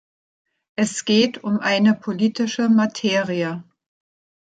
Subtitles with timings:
[0.75, 3.63] Es geht um eine politische Materie.